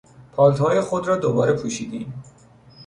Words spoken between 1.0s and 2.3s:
را دوباره پوشیدیم.